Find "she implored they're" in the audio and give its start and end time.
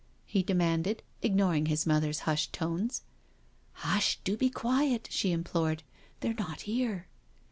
5.11-6.33